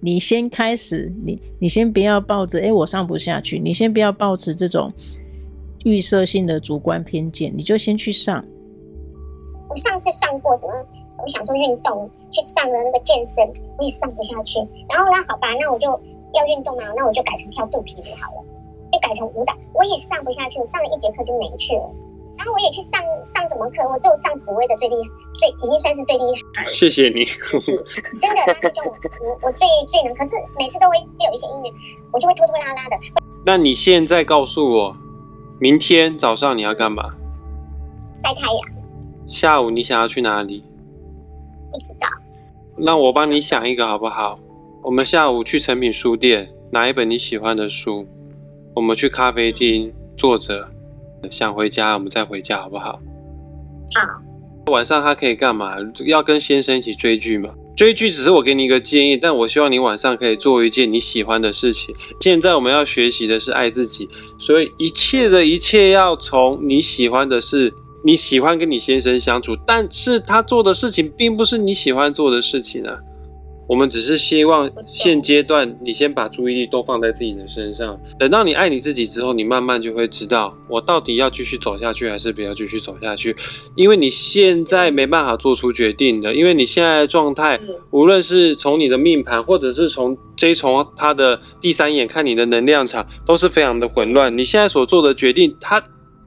[0.01, 3.59] 你先开始，你你先不要抱着，诶，我上不下去。
[3.59, 4.91] 你先不要抱持这种
[5.83, 8.43] 预设性的主观偏见，你就先去上。
[9.69, 10.73] 我上次上过什么？
[11.21, 13.45] 我想说运动，去上了那个健身，
[13.77, 14.57] 我也上不下去。
[14.89, 18.45] 然后呢，好吧，那我就要运动嘛，那我就改成跳肚皮舞好了，
[18.93, 20.59] 就改成舞蹈，我也上不下去。
[20.59, 21.91] 我上了一节课就没去了。
[22.39, 26.23] 然后我也去上上什么课，我就上紫薇的最厉害，最已经算是最厉
[26.55, 26.63] 害。
[26.63, 27.25] 谢谢你，
[28.15, 30.15] 真的，那是就我我最最能。
[30.15, 31.69] 可是每次都会有一些音乐，
[32.13, 32.97] 我就会拖拖拉拉的。
[33.45, 34.97] 那你现在告诉我，
[35.59, 37.03] 明天早上你要干嘛？
[38.13, 38.61] 晒太阳。
[39.27, 40.61] 下午你想要去哪里？
[41.73, 42.07] 不知道。
[42.77, 44.39] 那我帮你想一个好不好？
[44.81, 48.07] 我们下午去诚品书店拿一本你喜欢的书，
[48.73, 50.69] 我们去咖啡厅坐着。
[51.31, 52.99] 想回家，我们再回家好不好？
[53.95, 54.71] 好。
[54.71, 55.75] 晚上他可以干嘛？
[56.05, 57.49] 要跟先生一起追剧吗？
[57.75, 61.95] 追剧只是我给你一个建议，但我希望你晚上可以做一件你喜欢的事情。
[62.21, 67.73] 现在我们要学习的是爱自己，所以一切的一切要从你喜欢的事。
[68.01, 72.97] 你喜欢跟你先生相处，但是他做的事情并不是你喜欢做的事情啊。
[73.69, 83.35] 我们只是希望现阶段你先把注意力都放在自己的身上，等到你爱你自己之后，你慢慢就会知道我到底要继续走下去还是不要继续走下去。
[83.75, 87.59] 因为你现在没办法做出决定的，因为你现在的状态，
[87.91, 94.35] 无论是从你的命盘，或者是从 J 从他的第三眼看你的能量场，都是非常的混乱。
[94.35, 95.83] 你现在所做的决定，它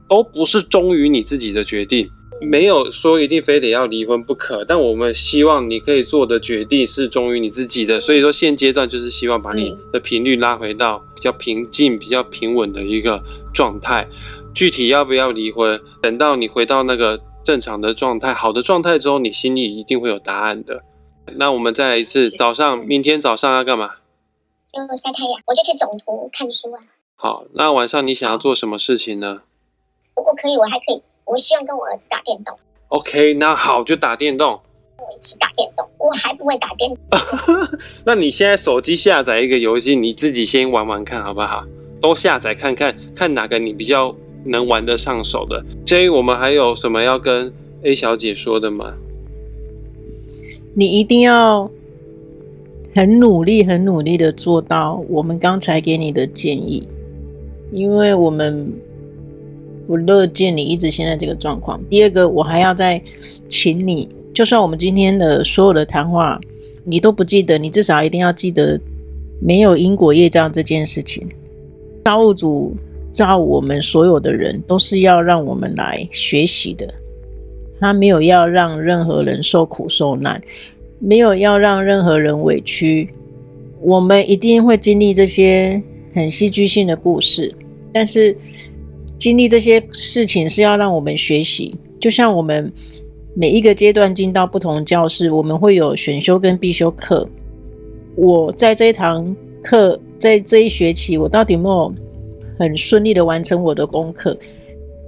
[0.07, 2.09] 都不是忠于你自己的决定。
[2.43, 7.99] 没有说一定非得要离婚不可，但我们希望你可以做的决定是忠于你自己的。
[7.99, 14.07] 所以说现阶段就是希望把你的频率拉回到比较平静、比较平稳的一个状态。
[14.53, 20.77] 具体要不要离婚，等到你回到那个正常的状态、好的状态之后，你心里一定会有答案的。
[21.35, 23.95] 那我们再来一次，早上，明天早上要干嘛？
[24.71, 26.81] 就晒太阳，我就去总图看书啊。
[27.15, 29.41] 好，那晚上你想要做什么事情呢？
[30.15, 31.01] 如果可以，我还可以。
[31.25, 32.55] 我希望跟我儿子打电动。
[32.89, 34.59] OK，那好，就打电动。
[34.95, 37.19] 跟我一起打电动，我还不会打电动。
[38.05, 41.65] 那你现在手机下载一个游戏，你自己先玩玩看好不好？
[42.01, 45.63] 都下载看看，看哪个你比较能玩得上手的。
[45.85, 47.51] J，我们还有什么要跟
[47.83, 48.93] A 小姐说的吗？
[50.75, 51.71] 你一定要
[52.93, 56.87] 很努力、很努力的做到我们刚才给你的建议，
[57.71, 58.71] 因为我们。
[59.85, 61.79] 不乐见你一直现在这个状况。
[61.89, 63.01] 第二个，我还要再
[63.49, 66.39] 请你，就算我们今天的所有的谈话
[66.85, 68.79] 你都不记得，你至少一定要记得
[69.41, 71.27] 没有因果业障这件事情。
[72.05, 72.75] 造物主
[73.11, 76.93] 造我们所有的人都是要让我们来学习的，
[77.79, 80.41] 他没有要让任何人受苦受难，
[80.99, 83.09] 没有要让任何人委屈。
[83.81, 85.81] 我们一定会经历这些
[86.13, 87.53] 很戏剧性的故事，
[87.91, 88.35] 但是。
[89.17, 92.71] 经历这些事情是要让我们学习，就像我们
[93.35, 97.27] 每一个阶段进到不同教室，我们会有选修跟必修课。
[98.15, 101.93] 我在这一堂课，在这一学期，我到底有没有
[102.59, 104.37] 很顺利的完成我的功课？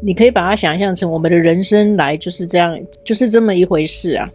[0.02, 4.30] 你可以把它想象成我们的人生来就是这样，就是这么一回事啊！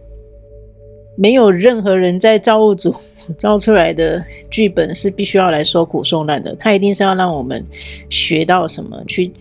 [1.17, 2.93] 没有任何人在造物主
[3.37, 7.63] 造出来的剧本是必须要来受苦受难的，他一定是要让我们
[8.09, 9.31] 学到什么去。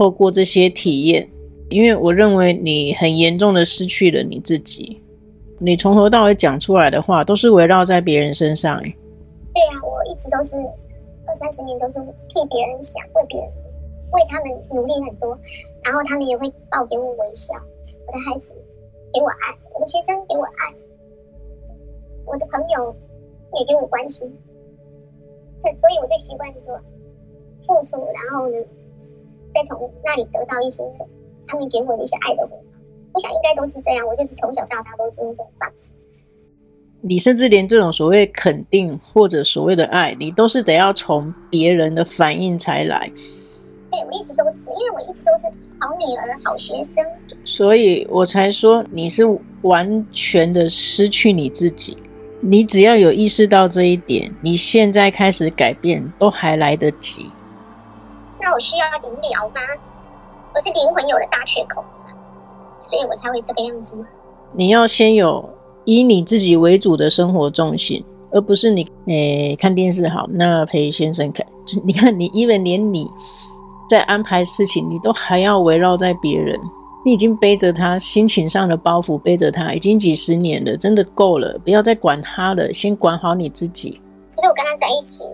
[0.00, 1.28] 透过这些体验，
[1.68, 4.98] 因为我认为你很严重的失去了你自己。
[5.58, 8.78] 你从头到尾讲出来的话，都是围绕在别人身上。
[8.78, 8.96] 哎，
[9.52, 13.50] 对啊，我一直都是二三十年都是替别人想，为别人，
[14.12, 15.38] 为他们努力很多，
[15.84, 17.52] 然后他们也会报给我微笑。
[17.60, 18.54] 我的孩子
[19.12, 20.72] 给我爱，我的学生给我爱，
[22.24, 22.96] 我的朋友
[23.60, 24.32] 也给我关心。
[25.60, 26.74] 这所以我就习惯说
[27.60, 28.56] 付出，然后呢，
[29.52, 30.82] 再从那里得到一些
[31.46, 32.62] 他们给我的一些爱的回报，
[33.14, 34.06] 我想应该都是这样。
[34.06, 35.90] 我就是从小到大都是用这种方式。
[37.02, 43.10] 你甚至连这种所谓肯定或者所谓的爱，你都是得要从别人的反应才来。
[43.90, 45.46] 对，我一直都是，因为我一直都是
[45.80, 47.04] 好女儿、好学生，
[47.44, 49.24] 所以我才说你是
[49.62, 51.96] 完全的失去你自己。
[52.42, 57.26] 你只要有意识到这一点，你现在开始改变都还来得及。
[58.40, 59.60] 那我需要灵疗吗？
[60.54, 61.84] 我是灵魂有了大缺口。
[62.82, 64.06] 所以我才会这个样子吗？
[64.52, 65.48] 你要先有
[65.84, 71.46] 以你自己为主的生活重心，而不是你诶、欸、看电视好，那陪先生看。
[71.84, 73.06] 你看你，因为连你
[73.88, 76.58] 在安排事情，你都还要围绕在别人，
[77.04, 84.00] 你已经背着他心情上的包袱，背着他已经几十年了，真的够了，不要再管他了，先管好你自己。
[84.34, 85.24] 可是我跟他在一起，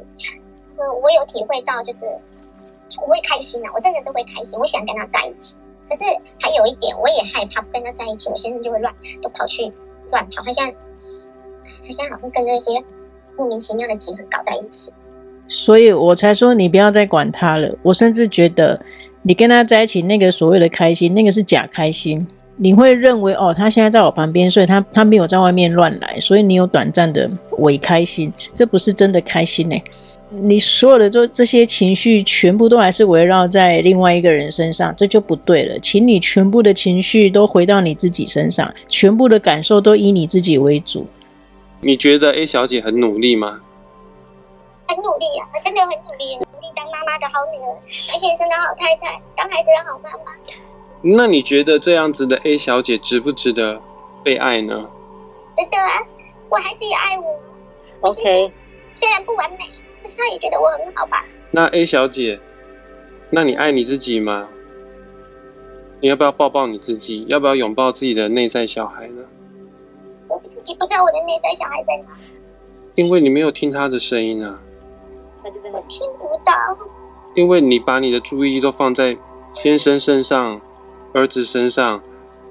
[0.76, 2.04] 嗯，我有体会到，就是
[3.00, 5.56] 我会开心啊，我真的是会开心，我喜欢跟他在一起。
[5.88, 6.02] 可是
[6.40, 9.72] 还有一点，我也害怕不跟他在一起，我先生就会乱，都跑去
[10.10, 10.42] 乱跑。
[10.44, 12.72] 他现在，他现在好像跟那些
[13.36, 14.92] 莫名其妙的集团搞在一起，
[15.46, 17.72] 所以我才说你不要再管他了。
[17.82, 18.80] 我甚至觉得
[19.22, 22.26] 你跟他在一起那个所谓的开心，那个是假开心。
[22.58, 29.76] 你会认为哦，他现在在我旁边，所以他他没有在外面乱来，所以你有短暂的伪开心，这不是真的开心呢。
[30.28, 35.78] 你所有的这这些情绪，全部都还是围绕在另外一个人身上，这就不对了。
[35.78, 41.06] 请你全部的情绪都回到你自己身上，全部的感受都以你自己为主。
[41.80, 43.60] 你觉得 A 小姐很努力吗？
[44.88, 50.32] 很努力啊，她真的很努力，努力当妈妈的好女儿，而且生的好太太，当孩子的好妈妈。
[51.02, 53.80] 那你觉得这样子的 A 小姐值不值得
[54.24, 54.90] 被爱呢？
[55.54, 56.02] 值得啊，
[56.48, 58.10] 我孩子也爱我。
[58.10, 58.52] OK，
[58.92, 59.58] 虽然不完美。
[60.16, 61.24] 他也觉得我很好吧？
[61.50, 62.38] 那 A 小姐，
[63.30, 64.48] 那你爱你自己吗？
[66.00, 67.24] 你要不要抱抱你自己？
[67.28, 69.22] 要不要拥抱自己的内在小孩呢？
[70.28, 72.14] 我自己不知道我的内在小孩在哪。
[72.94, 74.60] 因为你没有听他的声音啊。
[75.42, 75.50] 我
[75.88, 76.52] 听不到。
[77.34, 79.16] 因为你把你的注意力都放在
[79.54, 80.60] 先生身上、
[81.14, 82.02] 儿子身上、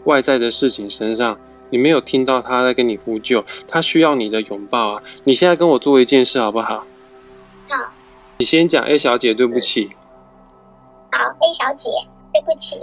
[0.06, 1.38] 外在的事情身上，
[1.70, 5.04] 你没有听到他在跟你呼救，他需要你的拥抱啊！
[5.24, 6.86] 你现在跟我做一件事好不好？
[8.36, 9.88] 好，你先讲 A 小姐，对不起。
[11.10, 11.90] 好，A 小姐，
[12.34, 12.82] 对不起。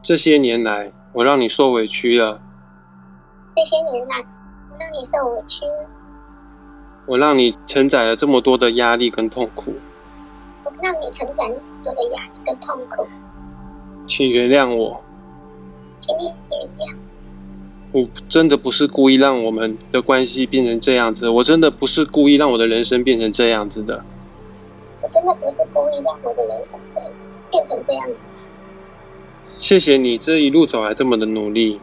[0.00, 2.40] 这些年来，我让你受委屈了。
[3.56, 4.24] 这些年来，
[4.70, 5.90] 我让你受委屈了。
[7.06, 9.74] 我让你承载了这么多的压力跟痛苦。
[10.62, 13.06] 我让你承载那么多的压力跟痛苦。
[14.06, 15.02] 请原谅我。
[15.98, 16.96] 请你原谅。
[17.90, 24.04] 我真的不是故意让我们的关系变成这样子，我真的不是故意让我的人生变成这样子的。
[25.08, 26.78] 我真的不是故意让我的人生
[27.50, 28.34] 变成这样子。
[29.56, 31.80] 谢谢你这一路走来这么的努力。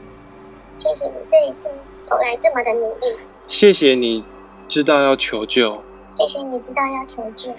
[0.78, 3.18] 谢谢你这一路走来这么的努力。
[3.48, 4.24] 谢谢你
[4.68, 5.82] 知道要求救。
[6.12, 7.56] 谢谢你知道要求救。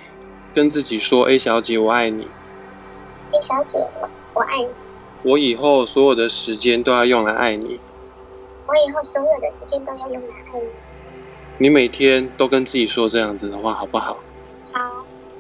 [0.55, 2.29] 跟自己说，A 小姐，我爱你。
[3.33, 3.85] A 小姐，
[4.35, 4.69] 我爱你。
[5.25, 7.81] 我以后所有的时间都要用来爱你。
[8.69, 10.69] 我以后所有的时间都要用来爱你。
[11.59, 14.17] 你每天都跟自己说这样子的话，好不好？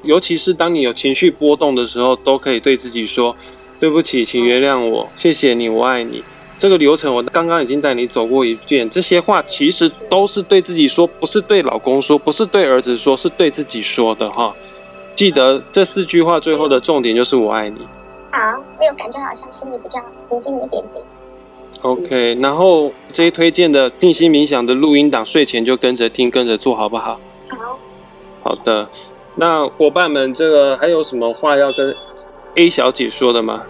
[0.07, 0.15] 好。
[0.15, 3.37] 尤其是当你有情绪波动的时候，都可以对自己说
[3.79, 6.23] ：“对不起，请原谅我，谢谢你，我爱你。”
[6.59, 8.89] 这个流程我刚刚已经带你走过一遍。
[8.89, 14.55] 这些话其实都是对自己说，不是对老公说，不是对儿子说，是对自己说的哈。
[15.15, 17.81] 记得这四句话最后的重点就是“我爱你”。
[18.33, 18.39] 好，
[18.79, 21.05] 我有感觉好像心里比较平静一点点。
[21.83, 27.21] OK，然后这些推荐的定心冥想的录音档，睡前就跟着听，跟着做好不好？
[27.51, 27.79] 好。
[28.43, 28.89] 好的，
[29.39, 31.95] 那伙伴们，这个还有什么话要跟
[32.55, 33.65] A 小姐说的吗？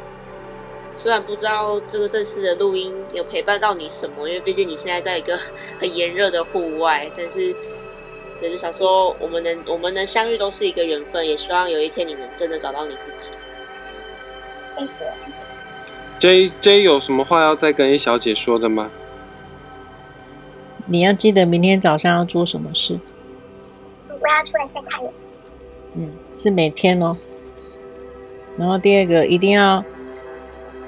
[0.94, 5.36] 虽然不知道这个这次的录音有陪伴到你什么，因为毕竟你现在在一个
[5.78, 7.52] 很炎热的户外，但是
[8.40, 13.32] 只是想说，我们能我们能相遇都是一个缘分，也希望有一天你能真的找到你自己。
[14.64, 15.04] 谢谢。
[16.18, 18.90] J J 有什么话要再跟 A 小姐说的吗？
[20.86, 22.98] 你要记得明天早上要做什么事。
[24.08, 25.12] 我要出来晒太阳。
[25.96, 27.12] 嗯，是每天哦。
[28.56, 29.82] 然后第二个，一定要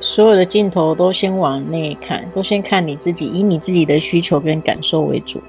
[0.01, 5.43] 所有的镜头都先往内看，都先看你自己，以你自己的需求跟感受为主。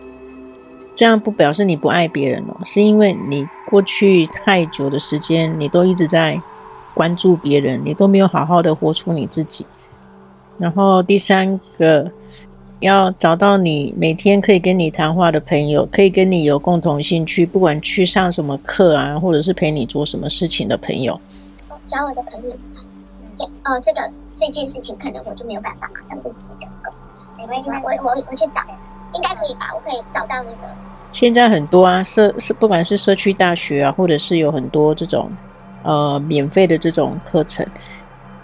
[0.95, 6.41] 这样不表示你不爱别人哦，是因为你过去太久的时间，你都一直在。
[6.95, 9.65] 关注别人，你都没有好好的活出你自己。
[10.57, 12.11] 然后第三个，
[12.79, 21.19] 要找到你每天可以跟你谈话的朋友，可以跟你有共同兴趣，不管去上什么课啊，或者是陪你做什么事情的朋友。
[21.85, 22.55] 找我的朋友，
[23.35, 24.01] 这哦，这个
[24.35, 26.93] 这件事情可能我就没有办法马上立即成功。
[27.37, 28.61] 没关系，我我我去找，
[29.13, 29.71] 应该可以吧？
[29.75, 30.73] 我可以找到那个。
[31.11, 35.29] 现在很多啊，社是不管是社区大学啊，或者是有很多这种。
[35.81, 37.65] 呃，免费的这种课程，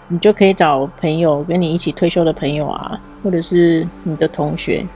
[0.08, 4.86] 你就可以找朋友跟你一起退休的朋友啊，或者是你的同学，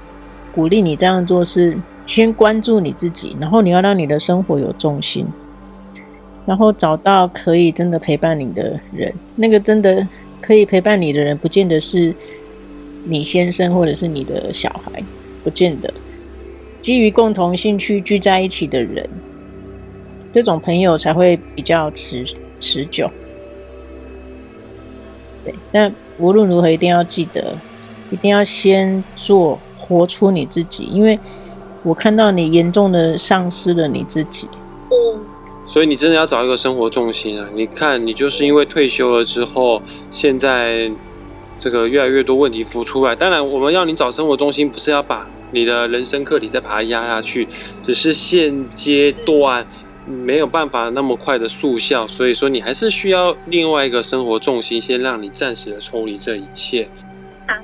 [0.54, 5.26] 鼓励你这样做是先关注你自己，然后你要让你的生活有重心，
[6.46, 9.12] 然后找到可以真的陪伴你的人。
[9.34, 10.06] 那个真的
[10.40, 12.14] 可以陪伴你的人，不见得是
[13.04, 15.02] 你先生或者是你的小孩，
[15.42, 15.92] 不见得。
[16.80, 19.08] 基于共同兴趣聚在一起的人，
[20.30, 22.24] 这种朋友才会比较持
[22.60, 23.10] 持久。
[25.44, 27.54] 对，但无论如何，一定要记得，
[28.10, 31.18] 一定要先做活出你自己，因为
[31.82, 34.48] 我看到你严重的丧失了你自己。
[35.66, 37.48] 所以你真的要找一个生活重心啊！
[37.54, 39.80] 你看，你就是因为退休了之后，
[40.10, 40.90] 现在
[41.60, 43.14] 这个越来越多问题浮出来。
[43.14, 45.26] 当然，我们要你找生活重心，不是要把。
[45.52, 47.44] 你的人生课题再把它压下去，
[47.82, 49.66] 只是现阶段
[50.10, 56.88] 没有办法那么快的速效，所以说你还是需要另外一个生活重心，先让你暂时的抽离这一切。
[57.46, 57.54] 好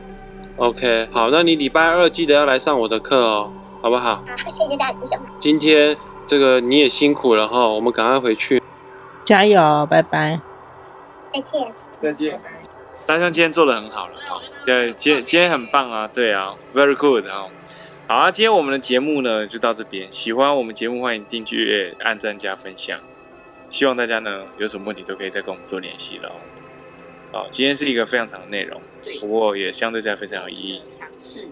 [0.56, 4.16] ，OK，好，那你礼拜二记得要来上我的课哦，好不好？
[4.16, 5.18] 好，谢谢大师兄。
[5.38, 8.62] 今天这个你也辛苦了哈，我们赶快回去，
[9.24, 10.40] 加油，拜拜，
[11.32, 12.40] 再见，再见。
[13.06, 14.14] 大师兄今天做的很好了，
[14.64, 17.46] 对，今今天很棒啊，对啊，very good 啊。
[18.08, 20.06] 好啊，今天我们的节目呢就到这边。
[20.12, 23.00] 喜欢我们节目，欢迎订阅、按赞、加分享。
[23.68, 26.34] 希望大家呢有什么问题都可以再跟我们做联系了哦。
[27.32, 28.80] 好，今天是一个非常长的内容，
[29.20, 30.80] 不过也相对在非常有意义。
[30.86, 31.48] 尝试。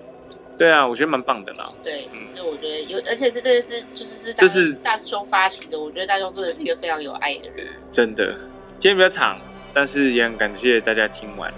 [0.57, 1.72] 对啊，我觉得蛮棒的啦。
[1.82, 7.66] 对，其实我觉得有，而且是这个是就是是这是大众发起的，我觉得大众真的是一个非常有爱的人。
[7.90, 8.32] 真的，
[8.78, 9.40] 今天比较长，
[9.72, 11.52] 但是也很感谢大家听完。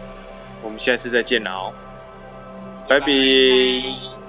[0.62, 1.74] 我们下次再见了哦，
[2.88, 4.25] 拜拜。